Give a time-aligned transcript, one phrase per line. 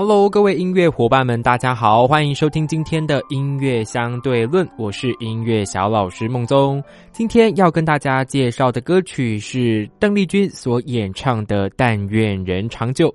[0.00, 4.64] Hello，各位音乐伙伴们，大家好，欢迎收听今天的音乐相对论。
[4.78, 6.80] 我是音乐小老师孟宗。
[7.10, 13.08] 今天要跟大家介绍的歌曲是邓丽君所演唱的《但愿人长久》。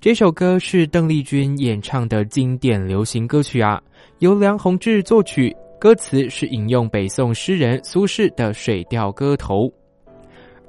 [0.00, 3.82] 这首歌是邓丽君演唱的经典流行歌曲啊，
[4.20, 9.64] 由梁鸿志作曲，歌词是引用北宋诗人苏轼的《水调歌头》。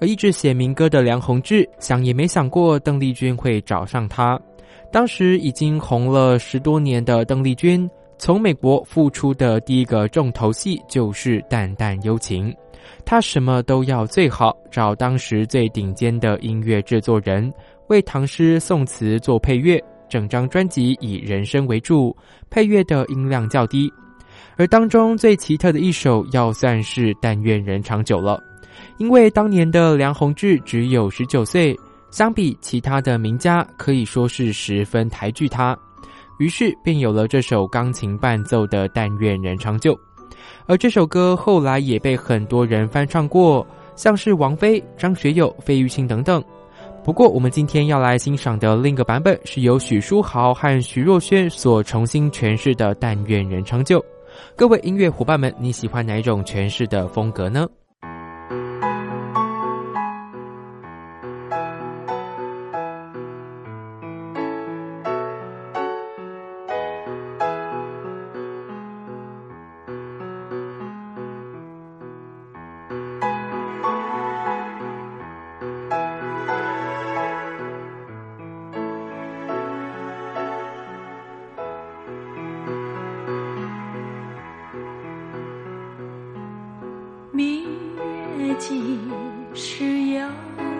[0.01, 4.41] 而一直写民歌的梁鸿志，想也没想过邓丽君会找上他。
[4.91, 12.51] 当时已经红了十多年的邓丽君，从美国复出的第一个重头戏就是《淡淡幽情》，
[13.03, 17.51] 她什么都要最好，找当时最顶尖的音乐制作人
[17.87, 22.15] 为唐诗宋词做配乐，整张专辑以人声为主，
[22.51, 23.91] 配乐的音量较低，
[24.57, 28.39] 而当中最奇特的一首要算是《但愿人长久》了，
[28.99, 31.75] 因为当年的梁鸿志只有十九岁。
[32.13, 35.75] 相比其他的名家，可以说是十分抬举他，
[36.37, 39.95] 于是便有了这首钢琴伴奏的《但愿人长久》。
[40.67, 46.39] 而这首歌后来也被很多人翻唱过，像是王菲、张学友、费玉清等等。
[47.03, 53.99] 不过，我们今天要来欣赏的另一个版本，是由许书豪和徐若瑄所重新诠释的《但愿人长久》。
[54.55, 57.67] 各位音乐伙伴们，你喜欢哪一种诠释的风格呢？
[88.73, 89.11] 你
[89.53, 89.85] 是
[90.15, 90.72] 有。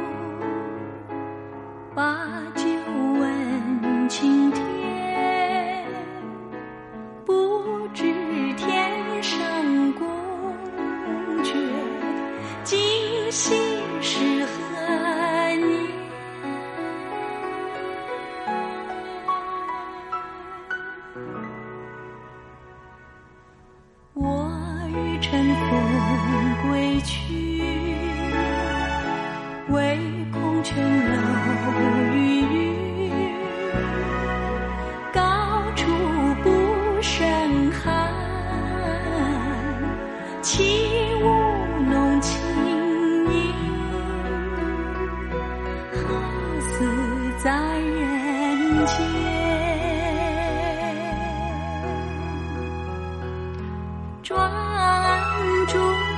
[54.71, 56.12] 安中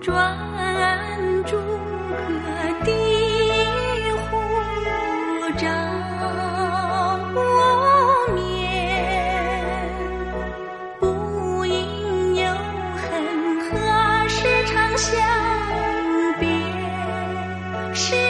[0.00, 0.38] 转
[1.44, 2.92] 朱阁低
[4.12, 4.38] 户
[5.56, 5.66] 照
[7.34, 7.36] 无
[8.34, 8.38] 眠
[11.00, 12.46] 不应有
[12.94, 15.10] 恨何事长向
[16.38, 16.46] 别？
[17.94, 18.27] 时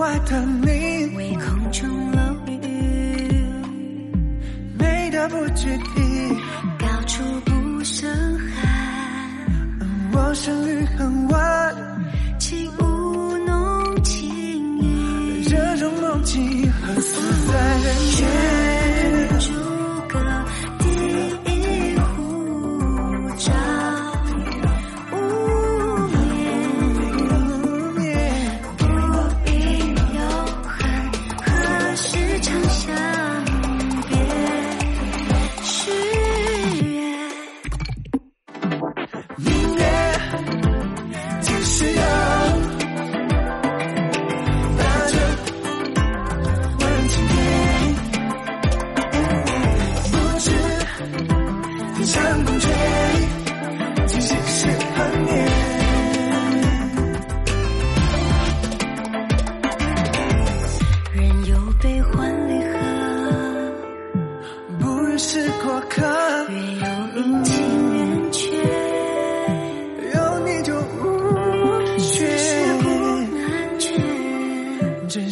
[0.00, 2.58] 外的你，微空中楼宇，
[4.78, 5.99] 美得不知疲。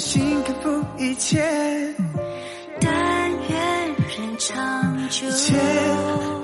[0.09, 1.39] 心克服一切。
[2.81, 5.55] 但愿人长久，千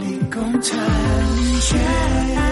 [0.01, 0.71] 里共婵
[1.71, 2.44] 娟。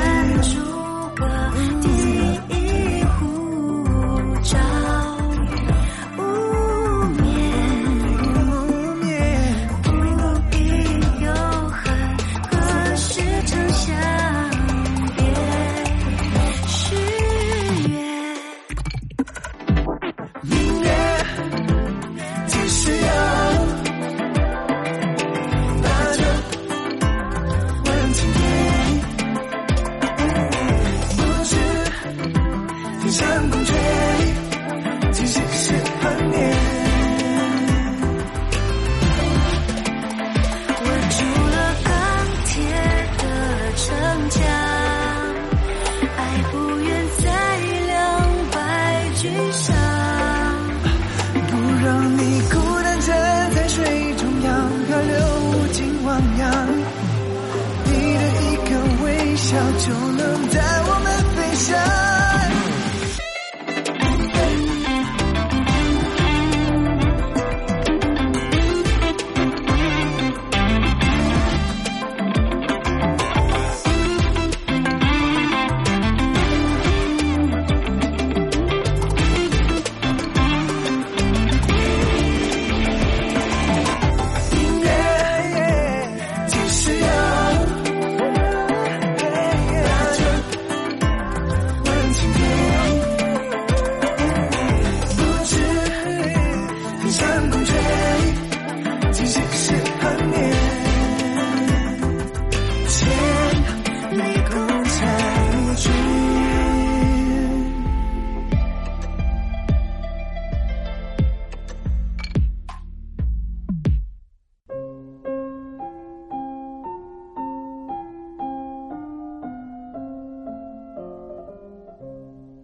[59.54, 60.71] 要就能带